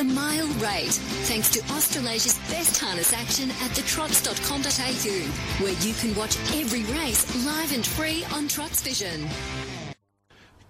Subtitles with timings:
[0.00, 0.94] The Mile Rate,
[1.28, 7.74] thanks to Australasia's best harness action at thetrots.com.au, where you can watch every race live
[7.74, 9.28] and free on Trots Vision.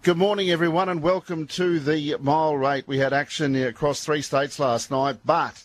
[0.03, 2.88] Good morning, everyone, and welcome to the mile rate.
[2.88, 5.62] We had action across three states last night, but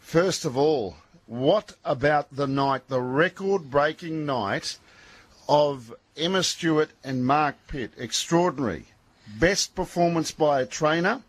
[0.00, 0.96] first of all,
[1.26, 4.78] what about the night, the record breaking night
[5.48, 7.92] of Emma Stewart and Mark Pitt?
[7.98, 8.86] Extraordinary.
[9.38, 11.22] Best performance by a trainer,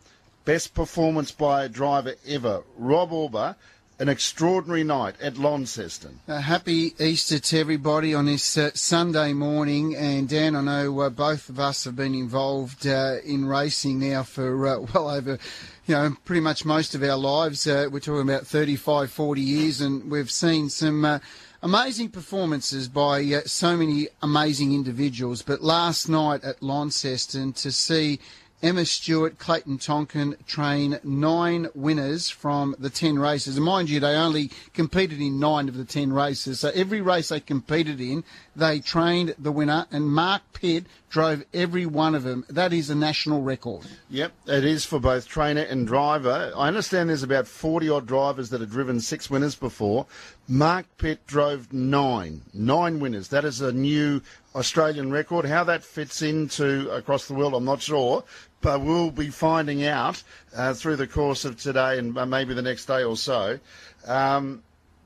[0.47, 2.63] best performance by a driver ever.
[2.77, 3.57] Rob Auber,
[3.99, 6.21] an extraordinary night at Launceston.
[6.25, 9.93] Uh, happy Easter to everybody on this uh, Sunday morning.
[9.93, 14.23] And Dan, I know uh, both of us have been involved uh, in racing now
[14.23, 15.37] for uh, well over,
[15.85, 17.67] you know, pretty much most of our lives.
[17.67, 21.19] Uh, we're talking about 35, 40 years, and we've seen some.
[21.63, 28.19] Amazing performances by so many amazing individuals, but last night at Launceston to see
[28.63, 33.55] Emma Stewart, Clayton Tonkin train nine winners from the 10 races.
[33.55, 36.61] And mind you, they only competed in nine of the 10 races.
[36.61, 38.23] So every race they competed in,
[38.55, 39.85] they trained the winner.
[39.91, 42.45] And Mark Pitt drove every one of them.
[42.49, 43.85] That is a national record.
[44.09, 46.51] Yep, it is for both trainer and driver.
[46.57, 50.07] I understand there's about 40 odd drivers that have driven six winners before.
[50.47, 53.27] Mark Pitt drove nine, nine winners.
[53.27, 54.21] That is a new
[54.55, 55.45] Australian record.
[55.45, 58.23] How that fits into across the world, I'm not sure,
[58.67, 60.21] but we'll be finding out
[60.53, 63.57] uh, through the course of today and maybe the next day or so.
[64.05, 64.61] Um,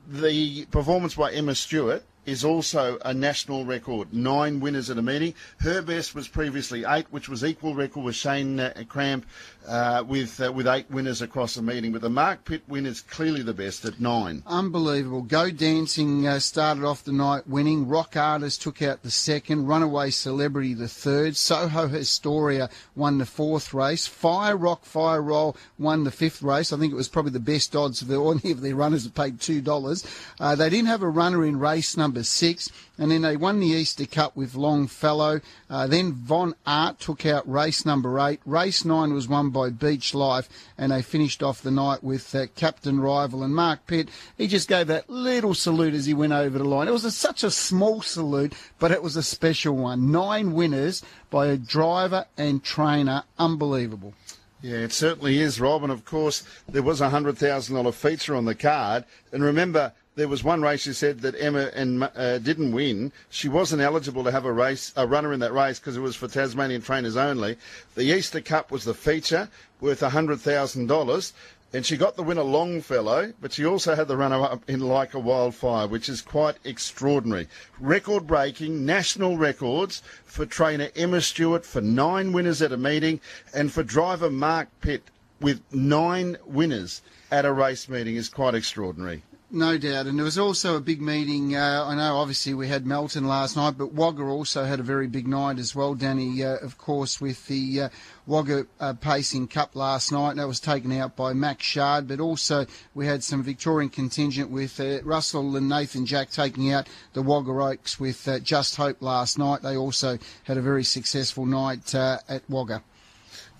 [0.08, 4.12] the performance by Emma Stewart is also a national record.
[4.12, 5.34] Nine winners at a meeting.
[5.58, 9.26] Her best was previously eight, which was equal record with Shane uh, Cramp
[9.66, 11.92] uh, with uh, with eight winners across the meeting.
[11.92, 14.42] But the Mark Pitt win is clearly the best at nine.
[14.46, 15.22] Unbelievable.
[15.22, 17.88] Go Dancing uh, started off the night winning.
[17.88, 19.66] Rock Artist took out the second.
[19.66, 21.36] Runaway Celebrity the third.
[21.36, 24.06] Soho Historia won the fourth race.
[24.06, 26.72] Fire Rock Fire Roll won the fifth race.
[26.72, 28.10] I think it was probably the best odds of
[28.42, 30.06] any of their runners that paid two dollars.
[30.38, 32.70] Uh, they didn't have a runner in race number number six.
[32.98, 35.40] And then they won the Easter Cup with Longfellow.
[35.70, 38.40] Uh, then Von Art took out race number eight.
[38.44, 42.48] Race nine was won by Beach Life, and they finished off the night with uh,
[42.54, 44.10] Captain Rival and Mark Pitt.
[44.36, 46.86] He just gave that little salute as he went over the line.
[46.86, 50.12] It was a, such a small salute, but it was a special one.
[50.12, 53.24] Nine winners by a driver and trainer.
[53.38, 54.12] Unbelievable.
[54.60, 55.82] Yeah, it certainly is, Rob.
[55.82, 59.04] And of course, there was a $100,000 feature on the card.
[59.32, 63.12] And remember, there was one race you said that Emma and uh, didn't win.
[63.30, 66.16] She wasn't eligible to have a race, a runner in that race because it was
[66.16, 67.56] for Tasmanian trainers only.
[67.94, 69.48] The Easter Cup was the feature
[69.80, 71.32] worth hundred thousand dollars,
[71.72, 75.14] and she got the winner Longfellow, but she also had the runner up in Like
[75.14, 77.48] a Wildfire, which is quite extraordinary.
[77.80, 83.18] Record breaking national records for trainer Emma Stewart for nine winners at a meeting,
[83.54, 85.04] and for driver Mark Pitt
[85.40, 87.00] with nine winners
[87.30, 89.22] at a race meeting is quite extraordinary.
[89.54, 91.54] No doubt, and there was also a big meeting.
[91.54, 95.06] Uh, I know, obviously, we had Melton last night, but Wagga also had a very
[95.06, 96.42] big night as well, Danny.
[96.42, 97.88] Uh, of course, with the uh,
[98.26, 102.08] Wagga uh, Pacing Cup last night, that was taken out by Max Shard.
[102.08, 102.64] But also,
[102.94, 107.50] we had some Victorian contingent with uh, Russell and Nathan Jack taking out the Wagga
[107.50, 109.60] Oaks with uh, Just Hope last night.
[109.60, 112.82] They also had a very successful night at Wagga.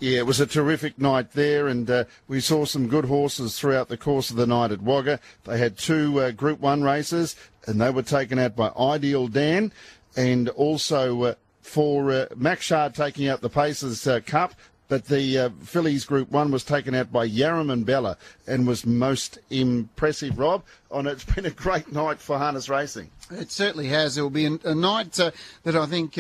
[0.03, 3.87] Yeah, it was a terrific night there, and uh, we saw some good horses throughout
[3.87, 5.21] the course of the night at Wagga.
[5.45, 7.37] They had two uh, Group 1 races,
[7.67, 9.71] and they were taken out by Ideal Dan,
[10.17, 14.55] and also uh, for uh, Max Shard taking out the Pacers uh, Cup.
[14.89, 18.85] But the uh, Fillies Group 1 was taken out by Yaram and Bella and was
[18.85, 20.65] most impressive, Rob.
[20.91, 23.09] And it's been a great night for harness racing.
[23.31, 24.19] It certainly has.
[24.19, 26.19] It will be a, night that I think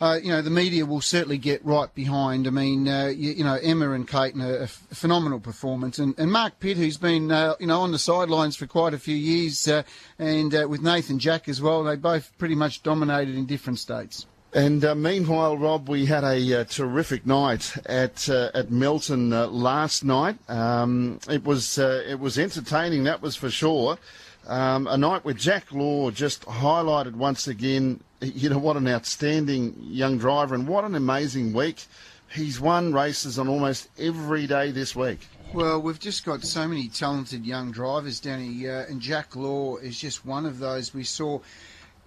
[0.00, 2.46] uh, you know, the media will certainly get right behind.
[2.46, 6.32] I mean, uh, you, you, know, Emma and Clayton, a, a phenomenal performance, and, and
[6.32, 9.68] Mark Pitt, who's been, uh, you know, on the sidelines for quite a few years,
[9.68, 9.82] uh,
[10.18, 14.26] and uh, with Nathan Jack as well, they both pretty much dominated in different states.
[14.52, 20.02] And uh, meanwhile, Rob, we had a uh, terrific night at uh, at Melton last
[20.02, 20.38] night.
[20.50, 23.96] Um, it was it was entertaining, that was for sure.
[24.46, 29.74] Um, a night where Jack Law just highlighted once again you know, what an outstanding
[29.80, 31.86] young driver and what an amazing week.
[32.32, 35.26] He's won races on almost every day this week.
[35.52, 39.98] Well, we've just got so many talented young drivers, Danny, uh, and Jack Law is
[39.98, 40.94] just one of those.
[40.94, 41.40] We saw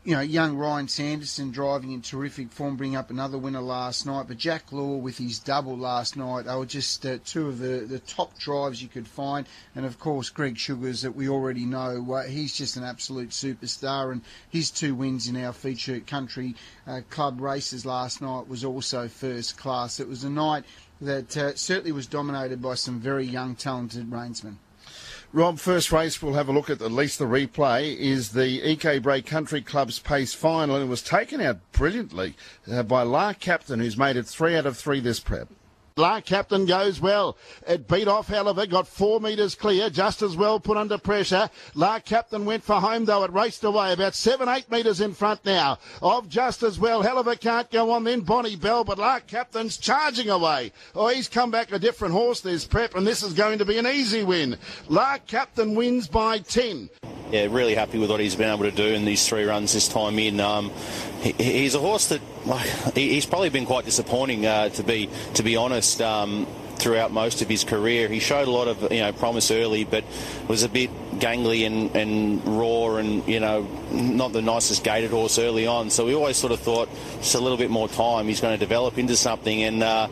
[0.06, 4.28] you know, young Ryan Sanderson driving in terrific form, bring up another winner last night.
[4.28, 7.86] But Jack Law with his double last night, they were just uh, two of the,
[7.88, 9.48] the top drives you could find.
[9.76, 14.12] And of course, Greg Sugars, that we already know, uh, he's just an absolute superstar.
[14.12, 16.56] And his two wins in our feature country
[16.86, 20.02] uh, club races last night was also first class.
[20.02, 20.66] It was a night
[21.00, 24.58] that uh, certainly was dominated by some very young, talented reinsmen.
[25.36, 29.00] Rob, first race we'll have a look at at least the replay is the EK
[29.00, 32.36] Bray Country Club's pace final and it was taken out brilliantly
[32.72, 35.48] uh, by Lark Captain who's made it three out of three this prep.
[35.96, 37.38] Lark Captain goes well.
[37.68, 41.50] It beat off Oliver, got four metres clear, just as well put under pressure.
[41.76, 43.24] Lark Captain went for home though.
[43.24, 47.04] It raced away about seven, eight metres in front now of just as well.
[47.04, 50.72] Helliver can't go on then Bonnie Bell, but Lark Captain's charging away.
[50.96, 53.78] Oh, he's come back a different horse There's prep and this is going to be
[53.78, 54.58] an easy win.
[54.90, 56.90] Lark Captain wins by 10
[57.34, 59.88] yeah, really happy with what he's been able to do in these three runs this
[59.88, 60.40] time in.
[60.40, 60.70] Um,
[61.24, 65.44] he, he's a horse that like, he's probably been quite disappointing uh, to be to
[65.44, 66.00] be honest.
[66.02, 66.46] Um,
[66.76, 70.04] throughout most of his career, he showed a lot of you know promise early, but
[70.48, 75.40] was a bit gangly and, and raw, and you know not the nicest gaited horse
[75.40, 75.90] early on.
[75.90, 76.88] So we always sort of thought
[77.18, 79.82] just a little bit more time, he's going to develop into something, and.
[79.82, 80.08] Uh,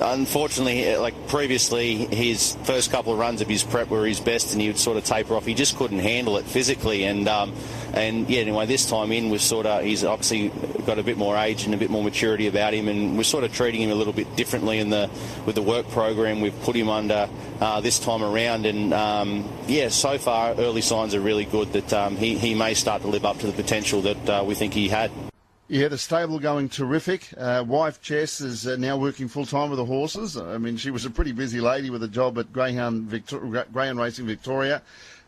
[0.00, 4.60] unfortunately, like previously, his first couple of runs of his prep were his best, and
[4.60, 5.46] he would sort of taper off.
[5.46, 7.52] He just couldn't handle it physically, and um,
[7.92, 10.50] and yeah, anyway, this time in was sort of he's obviously
[10.86, 13.44] got a bit more age and a bit more maturity about him, and we're sort
[13.44, 15.10] of treating him a little bit differently in the
[15.44, 17.28] with the work program we've put him under
[17.60, 21.92] uh, this time around, and um, yeah, so far early signs are really good that
[21.92, 24.74] um, he he may start to live up to the potential that uh, we think
[24.74, 25.10] he had.
[25.68, 27.28] Yeah, the stable going terrific.
[27.36, 30.36] Uh, wife Jess is uh, now working full time with the horses.
[30.36, 33.40] I mean, she was a pretty busy lady with a job at Greyhound, Victor-
[33.72, 34.80] Greyhound Racing Victoria.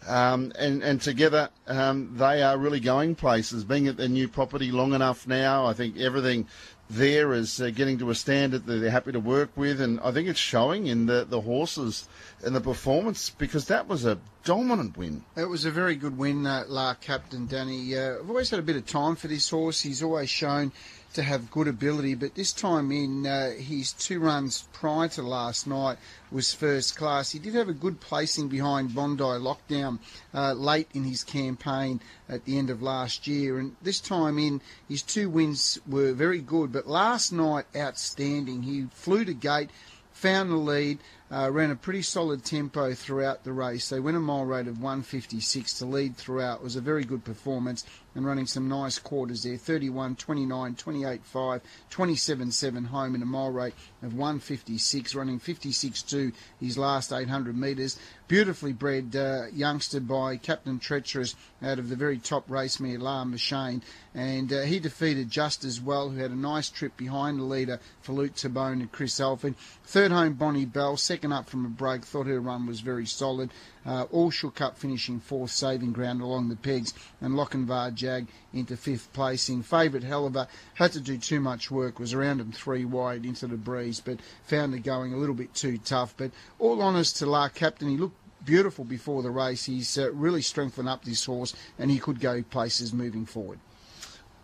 [0.06, 3.64] Um, and, and together, um, they are really going places.
[3.64, 6.46] Being at their new property long enough now, I think everything
[6.88, 10.12] there is uh, getting to a standard that they're happy to work with, and I
[10.12, 12.08] think it's showing in the, the horses
[12.44, 15.22] and the performance because that was a dominant win.
[15.36, 17.94] It was a very good win, uh, La Captain Danny.
[17.94, 19.82] Uh, I've always had a bit of time for this horse.
[19.82, 20.72] He's always shown
[21.12, 25.66] to have good ability, but this time in uh, his two runs prior to last
[25.66, 25.98] night
[26.32, 27.30] was first class.
[27.30, 29.98] He did have a good placing behind Bondi Lockdown
[30.32, 34.62] uh, late in his campaign at the end of last year, and this time in
[34.88, 38.62] his two wins were very good, but last night outstanding.
[38.62, 39.68] He flew to gate,
[40.10, 41.00] found the lead
[41.30, 43.88] uh, ran a pretty solid tempo throughout the race.
[43.88, 46.60] They went a mile rate of 156 to lead throughout.
[46.60, 47.84] It was a very good performance
[48.14, 51.60] and running some nice quarters there 31, 29, 28, 5,
[51.90, 57.56] 27, 7 home in a mile rate of 156, running 56 to his last 800
[57.56, 57.98] metres.
[58.26, 63.24] Beautifully bred uh, youngster by Captain Treacherous out of the very top race mare, La
[63.24, 63.82] Machine.
[64.14, 67.78] And uh, he defeated Just as well, who had a nice trip behind the leader
[68.02, 69.54] for Luke Tabone and Chris Alford.
[69.84, 70.96] Third home, Bonnie Bell.
[70.96, 72.04] Second up from a break.
[72.04, 73.50] Thought her run was very solid.
[73.84, 76.94] Uh, all shook up, finishing fourth, saving ground along the pegs.
[77.20, 79.62] And Lochinvar Jag into fifth placing.
[79.62, 81.98] Favourite Helliver had to do too much work.
[81.98, 85.54] Was around him three wide into the breeze, but found it going a little bit
[85.54, 86.14] too tough.
[86.16, 87.88] But all honours to La Captain.
[87.88, 89.64] He looked beautiful before the race.
[89.64, 93.58] He's uh, really strengthened up this horse, and he could go places moving forward.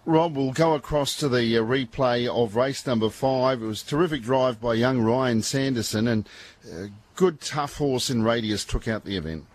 [0.06, 3.62] Rob, we'll go across to the uh, replay of race number five.
[3.62, 6.28] It was terrific drive by young Ryan Sanderson, and
[6.70, 6.86] a uh,
[7.16, 9.46] good tough horse in Radius took out the event.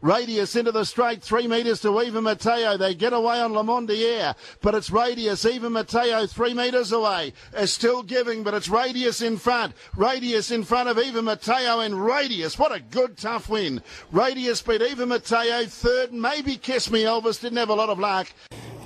[0.00, 2.76] Radius into the straight, three metres to Eva Mateo.
[2.76, 5.44] They get away on Le Mondier, but it's Radius.
[5.44, 7.32] Eva Mateo, three metres away.
[7.56, 9.74] Is still giving, but it's Radius in front.
[9.96, 12.58] Radius in front of Eva Mateo and Radius.
[12.58, 13.82] What a good, tough win.
[14.12, 16.12] Radius beat Eva Mateo third.
[16.12, 18.28] Maybe Kiss Me Elvis didn't have a lot of luck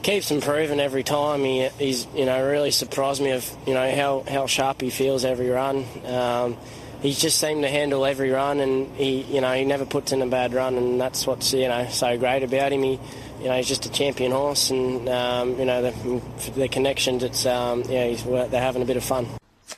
[0.02, 1.44] keeps improving every time.
[1.44, 5.24] He, he's you know really surprised me of you know how, how sharp he feels
[5.24, 5.84] every run.
[6.06, 6.56] Um,
[7.02, 10.22] he just seemed to handle every run, and he you know he never puts in
[10.22, 12.82] a bad run, and that's what's you know so great about him.
[12.82, 13.00] He
[13.40, 17.24] you know he's just a champion horse, and um, you know the, the connections.
[17.24, 19.26] It's um, yeah he's, they're having a bit of fun.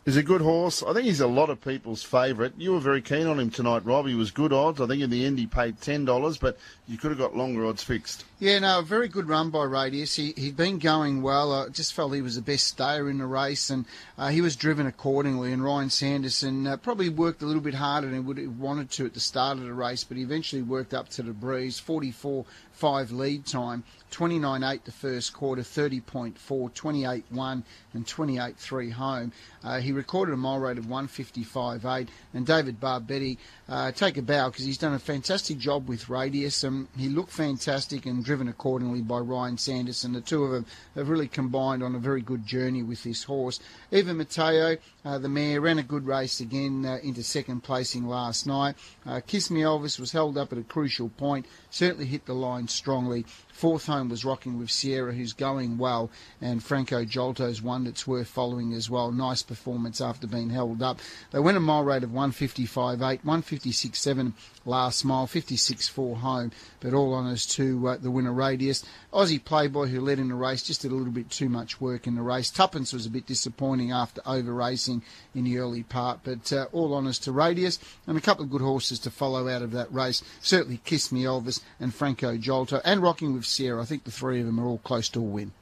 [0.04, 0.82] He's a good horse.
[0.82, 2.52] I think he's a lot of people's favourite.
[2.58, 4.06] You were very keen on him tonight, Rob.
[4.06, 4.78] He was good odds.
[4.78, 7.64] I think in the end he paid ten dollars, but you could have got longer
[7.64, 8.26] odds fixed.
[8.38, 10.14] Yeah, no, a very good run by Radius.
[10.14, 11.54] He he'd been going well.
[11.54, 13.86] I just felt he was the best stayer in the race, and
[14.18, 15.54] uh, he was driven accordingly.
[15.54, 18.90] And Ryan Sanderson uh, probably worked a little bit harder than he would have wanted
[18.90, 21.78] to at the start of the race, but he eventually worked up to the breeze.
[21.78, 22.44] 44
[22.74, 27.62] 5 lead time, 29.8 the first quarter, 30.4, 28.1
[27.94, 29.32] and 28.3 home.
[29.64, 32.08] Uh, he recorded a mile rate of 155.8.
[32.32, 33.38] And David Barbetti,
[33.68, 36.62] uh, take a bow because he's done a fantastic job with Radius.
[36.62, 40.12] and he looked fantastic and driven accordingly by Ryan Sanderson.
[40.12, 43.58] The two of them have really combined on a very good journey with this horse.
[43.90, 48.46] Even Mateo, uh, the mare, ran a good race again uh, into second placing last
[48.46, 48.76] night.
[49.06, 52.63] Uh, Kiss Me Elvis was held up at a crucial point, certainly hit the line
[52.68, 53.26] strongly.
[53.54, 58.26] Fourth home was rocking with Sierra, who's going well, and Franco Jolto's one that's worth
[58.26, 59.12] following as well.
[59.12, 60.98] Nice performance after being held up.
[61.30, 64.32] They went a mile rate of 155.8, 156.7
[64.66, 68.84] last mile, 56.4 home, but all honours to uh, the winner Radius.
[69.12, 72.08] Aussie Playboy, who led in the race, just did a little bit too much work
[72.08, 72.50] in the race.
[72.50, 76.92] Tuppence was a bit disappointing after over racing in the early part, but uh, all
[76.92, 80.24] honours to Radius and a couple of good horses to follow out of that race.
[80.40, 83.82] Certainly Kiss Me Elvis and Franco Jolto, and rocking with Sierra.
[83.82, 85.52] I think the three of them are all close to a win.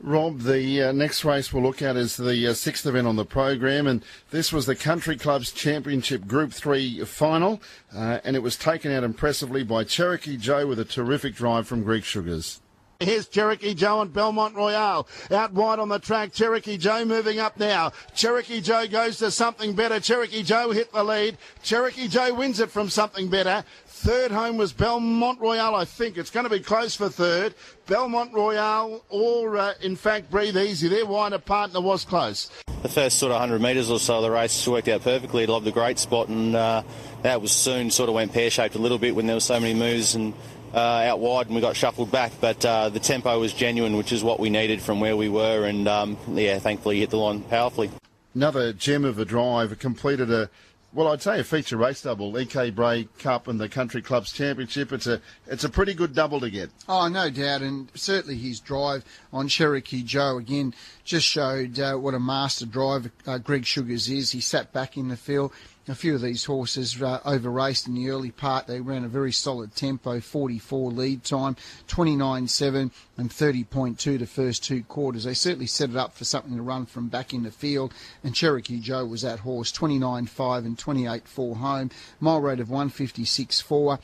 [0.00, 3.24] Rob, the uh, next race we'll look at is the uh, sixth event on the
[3.24, 7.62] program, and this was the Country Clubs Championship Group 3 final,
[7.94, 11.84] uh, and it was taken out impressively by Cherokee Joe with a terrific drive from
[11.84, 12.60] Greg Sugars.
[13.02, 15.08] Here's Cherokee Joe and Belmont Royale.
[15.30, 17.92] Out wide on the track, Cherokee Joe moving up now.
[18.14, 19.98] Cherokee Joe goes to something better.
[19.98, 21.38] Cherokee Joe hit the lead.
[21.62, 23.64] Cherokee Joe wins it from something better.
[23.86, 26.16] Third home was Belmont Royale, I think.
[26.16, 27.54] It's going to be close for third.
[27.86, 30.88] Belmont Royale or, uh, in fact, Breathe Easy.
[30.88, 32.50] They're wide apart and was close.
[32.82, 35.44] The first sort of 100 metres or so of the race worked out perfectly.
[35.44, 36.82] It loved the great spot and uh,
[37.22, 39.74] that was soon sort of went pear-shaped a little bit when there were so many
[39.74, 40.34] moves and
[40.74, 42.32] uh, out wide and we got shuffled back.
[42.40, 45.66] But uh, the tempo was genuine, which is what we needed from where we were.
[45.66, 47.90] And um, yeah, thankfully hit the line powerfully.
[48.34, 49.78] Another gem of a drive.
[49.78, 50.48] Completed a
[50.94, 54.92] well, I'd say a feature race double, EK Bray Cup and the Country Clubs Championship.
[54.92, 56.70] It's a it's a pretty good double to get.
[56.86, 59.02] Oh, no doubt, and certainly his drive
[59.32, 60.74] on Cherokee Joe again
[61.04, 64.32] just showed uh, what a master driver uh, Greg Sugars is.
[64.32, 65.52] He sat back in the field
[65.88, 68.66] a few of these horses uh, over raced in the early part.
[68.66, 71.56] They ran a very solid tempo, 44 lead time,
[71.88, 75.24] 29.7 and 30.2 to first two quarters.
[75.24, 77.92] They certainly set it up for something to run from back in the field.
[78.22, 83.98] And Cherokee Joe was that horse, 29.5 and 28.4 home, mile rate of 156.4.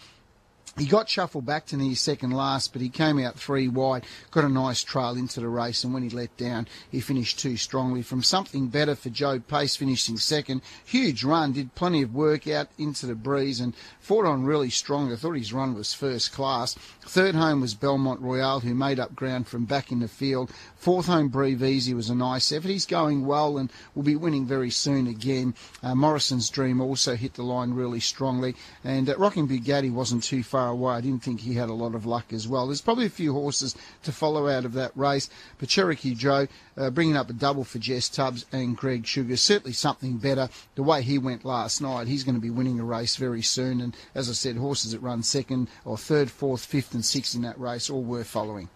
[0.78, 4.44] He got shuffled back to near second last, but he came out three wide, got
[4.44, 8.02] a nice trail into the race, and when he let down, he finished too strongly.
[8.02, 12.68] From something better for Joe Pace finishing second, huge run, did plenty of work out
[12.78, 15.12] into the breeze, and fought on really strong.
[15.12, 16.75] I thought his run was first class.
[16.75, 20.52] Third home was Belmont Royale, who made up ground from back in the field.
[20.76, 22.68] Fourth home Breathe Easy was a nice effort.
[22.68, 25.54] He's going well and will be winning very soon again.
[25.82, 28.54] Uh, Morrison's Dream also hit the line really strongly,
[28.85, 30.94] and uh, Rocking Bugatti wasn't too far away.
[30.94, 32.66] I didn't think he had a lot of luck as well.
[32.66, 36.46] There's probably a few horses to follow out of that race, but Cherokee Joe
[36.76, 39.37] uh, bringing up a double for Jess Tubbs and Greg Sugar.
[39.37, 40.48] Certainly something better.
[40.75, 43.80] The way he went last night, he's going to be winning a race very soon.
[43.80, 47.42] And as I said, horses that run second or third, fourth, fifth, and sixth in
[47.42, 48.68] that race, all worth following.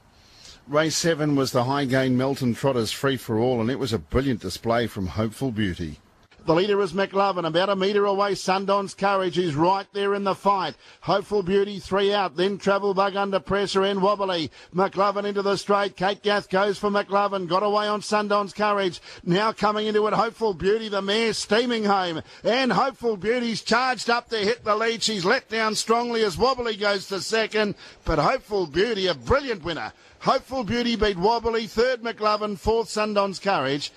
[0.69, 3.99] Race seven was the high gain Melton Trotters Free for All, and it was a
[3.99, 5.99] brilliant display from Hopeful Beauty.
[6.45, 8.35] The leader is McLovin, about a metre away.
[8.35, 10.75] Sundon's Courage is right there in the fight.
[11.03, 12.37] Hopeful Beauty, three out.
[12.37, 14.51] Then Travel Bug under pressure and Wobbly.
[14.75, 15.97] McLovin into the straight.
[15.97, 17.47] Kate Gath goes for McLovin.
[17.47, 19.01] Got away on Sundon's Courage.
[19.25, 22.23] Now coming into it, Hopeful Beauty, the mare steaming home.
[22.43, 25.05] And Hopeful Beauty's charged up to hit the lead.
[25.05, 27.77] She's let down strongly as Wobbly goes to second.
[28.05, 29.93] But Hopeful Beauty, a brilliant winner.
[30.19, 33.93] Hopeful Beauty beat Wobbly, third McLovin, fourth Sundon's Courage.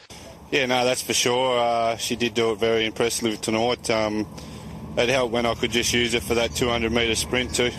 [0.52, 1.60] Yeah, no, that's for sure.
[1.60, 3.90] Uh, she did do it very impressively tonight.
[3.90, 4.28] Um,
[4.98, 7.72] it helped when I could just use it for that 200 metre sprint too.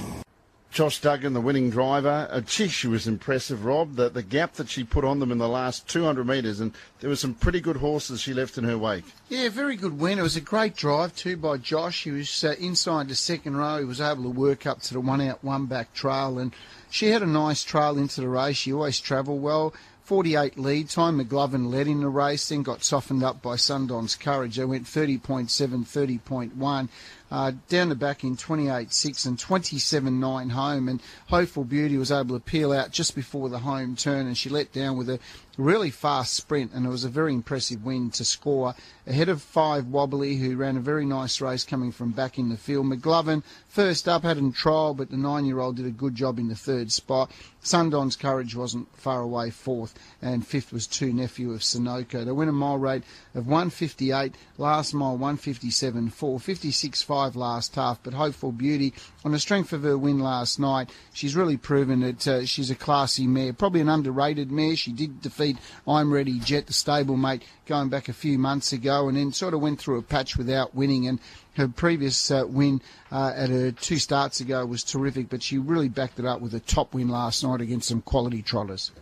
[0.77, 3.97] Josh Duggan, the winning driver, uh, gee, she was impressive, Rob.
[3.97, 7.09] The, the gap that she put on them in the last 200 metres, and there
[7.09, 9.07] were some pretty good horses she left in her wake.
[9.31, 10.19] Yeah, very good win.
[10.19, 12.05] It was a great drive too by Josh.
[12.05, 13.79] He was uh, inside the second row.
[13.79, 16.53] He was able to work up to the one out, one back trail, and
[16.91, 18.59] she had a nice trail into the race.
[18.59, 19.73] She always travelled well.
[20.07, 21.19] 48 lead time.
[21.19, 24.55] McLovin led in the race, then got softened up by Sundon's Courage.
[24.55, 26.89] They went 30.7, 30.1.
[27.31, 30.89] Uh, down the back in 28.6 and 27.9 home.
[30.89, 34.49] And Hopeful Beauty was able to peel out just before the home turn, and she
[34.49, 35.19] let down with a
[35.57, 38.75] really fast sprint, and it was a very impressive win to score
[39.07, 42.57] ahead of five Wobbly, who ran a very nice race coming from back in the
[42.57, 42.87] field.
[42.87, 46.55] McLovin first up had a trial, but the nine-year-old did a good job in the
[46.55, 47.31] third spot.
[47.63, 52.25] Sundon's Courage wasn't far away fourth, and fifth was two nephew of Sunoco.
[52.25, 53.03] They win a mile rate
[53.35, 58.93] of 158, last mile 157 4, 56 5 last half, but Hopeful Beauty
[59.25, 62.75] on the strength of her win last night, she's really proven that uh, she's a
[62.75, 64.77] classy mare, probably an underrated mare.
[64.77, 65.57] She did defeat
[65.89, 69.63] I'm Ready Jet, the stablemate, going back a few months ago, and then sort of
[69.63, 71.09] went through a patch without winning.
[71.09, 71.19] And
[71.55, 75.89] her previous uh, win uh, at her two starts ago was terrific, but she really
[75.89, 78.93] backed it up with a top win last night against some quality trotters.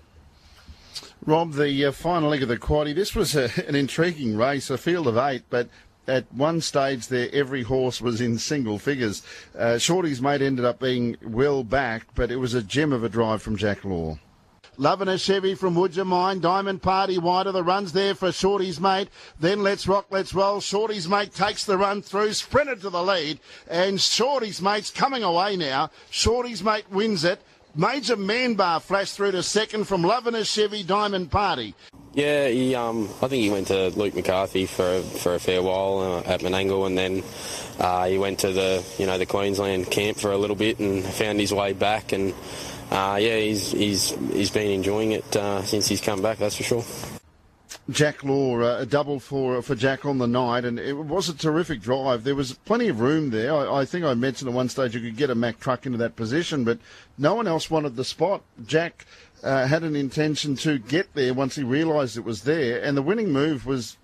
[1.26, 4.78] Rob, the uh, final leg of the quaddy, this was a, an intriguing race, a
[4.78, 5.68] field of eight, but
[6.06, 9.22] at one stage there, every horse was in single figures.
[9.56, 13.08] Uh, Shorty's mate ended up being well back, but it was a gem of a
[13.08, 14.18] drive from Jack Law.
[14.76, 16.42] Loving a Chevy from Would You Mind.
[16.42, 19.08] Diamond Party wide of the runs there for Shorty's mate.
[19.38, 20.60] Then Let's Rock, Let's Roll.
[20.60, 25.56] Shorty's mate takes the run through, sprinted to the lead, and Shorty's mate's coming away
[25.56, 25.90] now.
[26.10, 27.40] Shorty's mate wins it.
[27.76, 31.74] Major Manbar flashed through to second from Loving a Chevy Diamond Party.
[32.12, 35.98] Yeah, he, um, I think he went to Luke McCarthy for for a fair while
[35.98, 37.24] uh, at Menangle, and then
[37.80, 41.04] uh, he went to the you know the Queensland camp for a little bit and
[41.04, 42.12] found his way back.
[42.12, 42.32] And
[42.92, 46.38] uh, yeah, he's he's he's been enjoying it uh, since he's come back.
[46.38, 46.84] That's for sure.
[47.90, 51.34] Jack Law, uh, a double for for Jack on the night, and it was a
[51.34, 52.24] terrific drive.
[52.24, 53.54] There was plenty of room there.
[53.54, 55.98] I, I, think I mentioned at one stage you could get a Mack truck into
[55.98, 56.78] that position, but
[57.18, 58.42] no one else wanted the spot.
[58.64, 59.04] Jack
[59.42, 63.02] uh, had an intention to get there once he realised it was there, and the
[63.02, 63.98] winning move was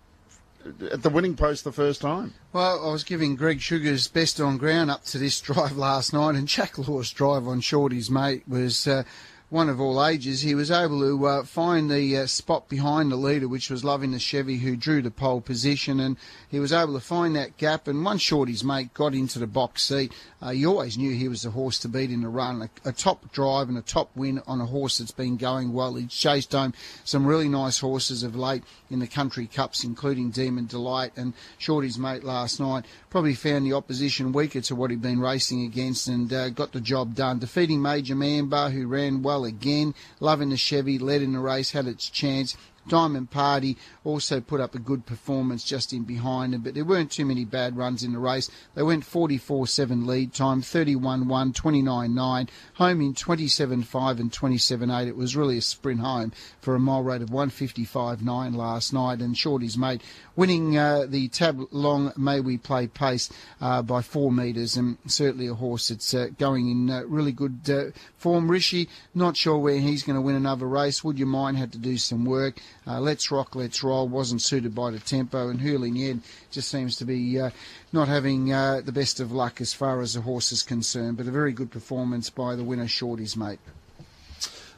[0.93, 2.35] at the winning post the first time.
[2.53, 6.35] Well, I was giving Greg Sugars best on ground up to this drive last night,
[6.35, 8.87] and Jack Law's drive on Shorty's mate was.
[8.87, 9.05] Uh,
[9.51, 13.17] one of all ages, he was able to uh, find the uh, spot behind the
[13.17, 16.17] leader, which was Loving the Chevy, who drew the pole position, and
[16.49, 17.89] he was able to find that gap.
[17.89, 20.13] And one shorty's mate got into the box seat.
[20.41, 22.93] Uh, you always knew he was the horse to beat in the run, a, a,
[22.93, 25.97] top drive and a top win on a horse that's been going well.
[25.97, 26.73] He's chased home
[27.05, 31.99] some really nice horses of late in the country cups, including Demon Delight and Shorty's
[31.99, 32.85] mate last night.
[33.11, 36.81] Probably found the opposition weaker to what he'd been racing against and uh, got the
[36.81, 39.95] job done, defeating Major Manbar, who ran well again.
[40.21, 42.57] Loving the Chevy, led in the race, had its chance.
[42.91, 47.13] Diamond Party also put up a good performance just in behind them, but there weren't
[47.13, 48.51] too many bad runs in the race.
[48.75, 55.07] They went 44-7 lead time, 31-1, 29-9, home in 27-5 and 27-8.
[55.07, 59.39] It was really a sprint home for a mile rate of 155.9 last night, and
[59.39, 60.03] Shorty's mate
[60.35, 63.31] winning uh, the Tab Long May We Play pace
[63.61, 67.61] uh, by four metres, and certainly a horse that's uh, going in uh, really good
[67.69, 68.51] uh, form.
[68.51, 71.05] Rishi, not sure where he's going to win another race.
[71.05, 72.59] Would you mind had to do some work?
[72.87, 76.21] Uh, let's Rock, Let's Roll wasn't suited by the tempo, and Hurling Yed
[76.51, 77.51] just seems to be uh,
[77.93, 81.27] not having uh, the best of luck as far as the horse is concerned, but
[81.27, 83.61] a very good performance by the winner, Shorty's mate.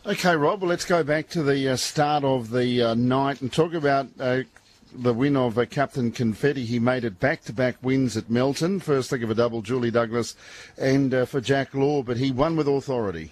[0.05, 3.53] Okay, Rob, well, let's go back to the uh, start of the uh, night and
[3.53, 4.41] talk about uh,
[4.93, 6.65] the win of uh, Captain Confetti.
[6.65, 8.81] He made it back-to-back wins at Melton.
[8.81, 10.35] First leg of a double, Julie Douglas,
[10.77, 13.31] and uh, for Jack Law, but he won with authority.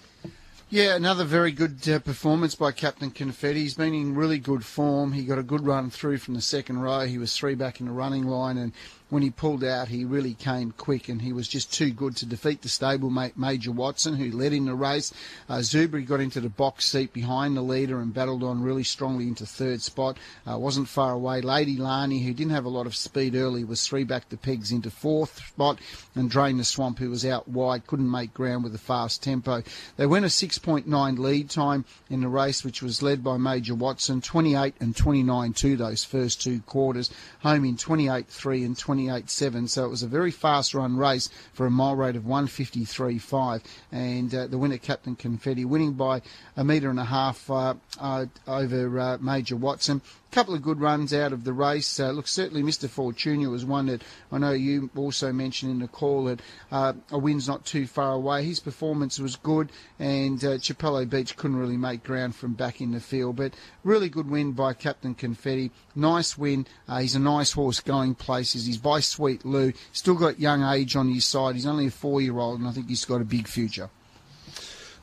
[0.72, 3.62] Yeah, another very good uh, performance by Captain Confetti.
[3.62, 5.10] He's been in really good form.
[5.10, 7.06] He got a good run through from the second row.
[7.06, 8.72] He was three back in the running line and
[9.10, 12.26] when he pulled out, he really came quick and he was just too good to
[12.26, 15.12] defeat the stablemate Major Watson, who led in the race.
[15.48, 19.26] Uh, Zubri got into the box seat behind the leader and battled on really strongly
[19.26, 20.16] into third spot.
[20.48, 21.40] Uh, wasn't far away.
[21.40, 24.70] Lady Lani, who didn't have a lot of speed early, was three back the pegs
[24.70, 25.80] into fourth spot.
[26.14, 29.64] And Drain the Swamp, who was out wide, couldn't make ground with a fast tempo.
[29.96, 34.20] They went a 6.9 lead time in the race, which was led by Major Watson,
[34.20, 38.99] 28 and 29 to those first two quarters, home in 28.3 and 20.
[39.06, 39.68] 28.7.
[39.68, 43.62] So it was a very fast run race for a mile rate of 153.5.
[43.92, 46.22] And uh, the winner, Captain Confetti, winning by
[46.56, 51.12] a metre and a half uh, uh, over uh, Major Watson couple of good runs
[51.12, 51.98] out of the race.
[51.98, 52.88] Uh, look, certainly Mr.
[52.88, 56.40] Fortunia was one that I know you also mentioned in the call that
[56.70, 58.44] uh, a win's not too far away.
[58.44, 62.92] His performance was good, and uh, Chapello Beach couldn't really make ground from back in
[62.92, 63.36] the field.
[63.36, 65.70] But really good win by Captain Confetti.
[65.94, 66.66] Nice win.
[66.88, 68.66] Uh, he's a nice horse going places.
[68.66, 69.72] He's by Sweet Lou.
[69.92, 71.54] Still got young age on his side.
[71.54, 73.90] He's only a four-year-old, and I think he's got a big future.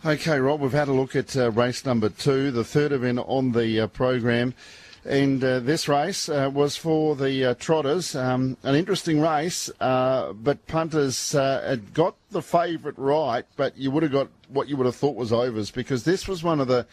[0.05, 3.51] Okay, Rob, we've had a look at uh, race number two, the third event on
[3.51, 4.53] the uh, program.
[5.07, 8.13] And uh, this race uh, was for the uh, Trotters.
[8.13, 13.89] Um, an interesting race, uh, but punters uh, had got the favourite right, but you
[13.91, 16.67] would have got what you would have thought was overs because this was one of
[16.67, 16.85] the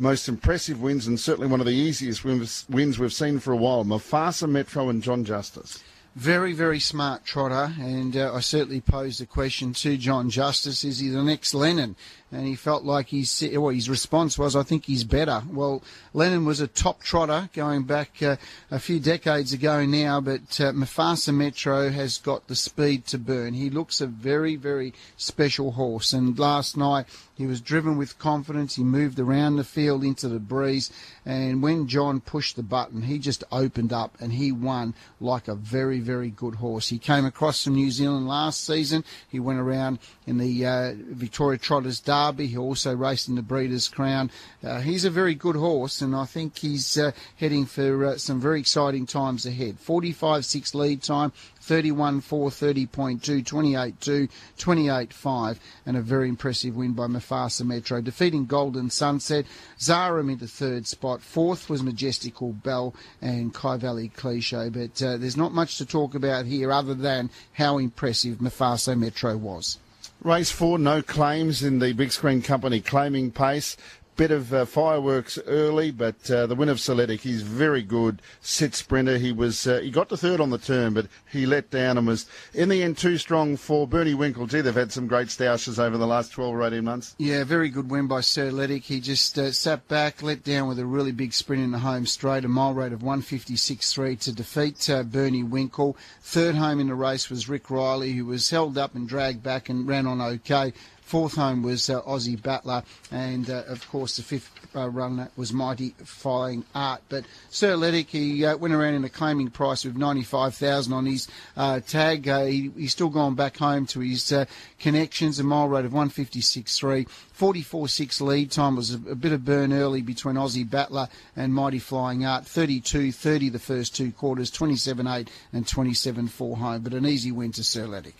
[0.00, 3.84] most impressive wins and certainly one of the easiest wins, we've seen for a while.
[3.84, 5.82] Mufasa Metro and John Justice
[6.16, 10.98] Very, very smart trotter, and uh, I certainly posed the question to John Justice: Is
[10.98, 11.94] he the next Lennon?
[12.32, 15.82] And he felt like he's well, his response was, "I think he's better." Well,
[16.14, 18.36] Lennon was a top trotter going back uh,
[18.70, 23.54] a few decades ago now, but uh, Mufasa Metro has got the speed to burn.
[23.54, 28.76] He looks a very, very special horse, and last night he was driven with confidence.
[28.76, 30.92] He moved around the field into the breeze,
[31.26, 35.56] and when John pushed the button, he just opened up and he won like a
[35.56, 36.90] very, very good horse.
[36.90, 39.04] He came across from New Zealand last season.
[39.28, 42.19] He went around in the uh, Victoria Trotters Derby.
[42.20, 44.30] He also raced in the Breeders' Crown.
[44.62, 48.40] Uh, he's a very good horse, and I think he's uh, heading for uh, some
[48.40, 49.78] very exciting times ahead.
[49.78, 54.28] 45-6 lead time, 31 4 30.2, 28 2,
[54.58, 59.46] 28 5, and a very impressive win by Mufasa Metro, defeating Golden Sunset.
[59.78, 61.22] Zaram into third spot.
[61.22, 66.14] Fourth was Majestical Bell and Kai Valley Cliche, but uh, there's not much to talk
[66.14, 69.78] about here other than how impressive Mufasa Metro was.
[70.22, 73.78] Race four, no claims in the big screen company claiming pace
[74.20, 78.74] bit of uh, fireworks early, but uh, the win of Soletic, he's very good sit
[78.74, 79.16] sprinter.
[79.16, 82.06] He was uh, he got to third on the turn, but he let down and
[82.06, 84.46] was in the end too strong for Bernie Winkle.
[84.46, 87.14] Gee, they've had some great stoushes over the last 12 or 18 months.
[87.16, 88.82] Yeah, very good win by Soletic.
[88.82, 92.04] He just uh, sat back, let down with a really big sprint in the home
[92.04, 95.96] straight, a mile rate of 156.3 to defeat uh, Bernie Winkle.
[96.20, 99.70] Third home in the race was Rick Riley, who was held up and dragged back
[99.70, 100.74] and ran on okay.
[101.10, 105.52] Fourth home was uh, Aussie Battler, and uh, of course the fifth uh, run was
[105.52, 107.02] Mighty Flying Art.
[107.08, 110.92] But Sir Letic, he uh, went around in a claiming price of ninety five thousand
[110.92, 112.26] on his uh, tag.
[112.26, 114.32] He, he's still gone back home to his
[114.78, 115.40] connections.
[115.40, 117.08] A mile rate of one fifty six three.
[117.36, 121.78] 44-6 lead time was a, a, bit of burn early between Aussie Battler and Mighty
[121.78, 122.44] Flying Art.
[122.44, 127.86] 32-30 the first two quarters, 27-8 and 27-4 home, but an easy win to Sir
[127.86, 128.12] Letic.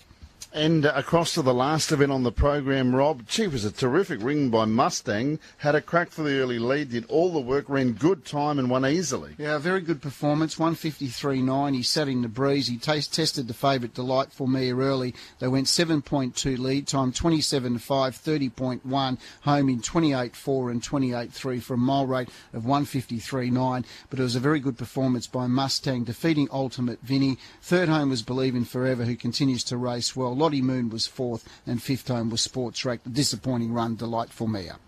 [0.52, 4.50] And across to the last event on the program, Rob, gee, was a terrific ring
[4.50, 5.38] by Mustang.
[5.58, 8.68] Had a crack for the early lead, did all the work, ran good time and
[8.68, 9.36] won easily.
[9.38, 10.56] Yeah, very good performance.
[10.56, 11.74] 153.9.
[11.76, 12.66] He sat in the breeze.
[12.66, 15.14] He taste, tested the favourite Delightful Me early.
[15.38, 22.06] They went 7.2 lead time, 27.5, 30.1, home in 28.4 and 28.3 for a mile
[22.06, 23.84] rate of 153.9.
[24.10, 27.38] But it was a very good performance by Mustang, defeating Ultimate Vinny.
[27.62, 30.39] Third home was Believing Forever, who continues to race well.
[30.40, 32.82] Lottie Moon was fourth, and fifth home was Sports.
[32.82, 34.78] The disappointing run, Delightful Mia.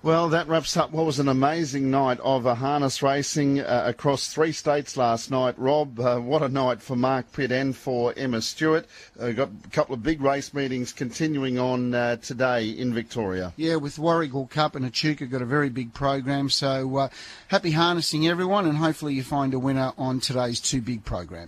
[0.00, 4.32] Well, that wraps up what was an amazing night of uh, harness racing uh, across
[4.32, 5.58] three states last night.
[5.58, 8.86] Rob, uh, what a night for Mark Pitt and for Emma Stewart.
[9.18, 13.52] Uh, got a couple of big race meetings continuing on uh, today in Victoria.
[13.56, 16.48] Yeah, with Warragul Cup and Echuca got a very big program.
[16.48, 17.08] So uh,
[17.48, 21.46] happy harnessing everyone, and hopefully you find a winner on today's two big programs.